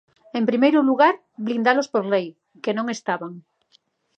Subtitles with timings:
[0.37, 1.15] En primeiro lugar,
[1.45, 2.27] blindalos por lei,
[2.63, 3.33] que non estaban.